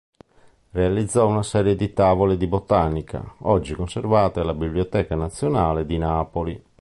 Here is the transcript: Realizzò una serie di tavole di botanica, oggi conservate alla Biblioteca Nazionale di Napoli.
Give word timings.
Realizzò 0.71 1.27
una 1.27 1.43
serie 1.43 1.75
di 1.75 1.93
tavole 1.93 2.35
di 2.35 2.47
botanica, 2.47 3.35
oggi 3.41 3.75
conservate 3.75 4.39
alla 4.39 4.55
Biblioteca 4.55 5.13
Nazionale 5.13 5.85
di 5.85 5.99
Napoli. 5.99 6.63